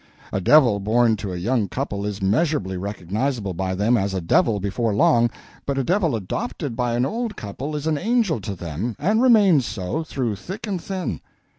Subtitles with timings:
[0.33, 4.59] A devil born to a young couple is measurably recognizable by them as a devil
[4.59, 5.29] before long,
[5.67, 9.67] but a devil adopted by an old couple is an angel to them, and remains
[9.67, 11.21] so, through thick and thin.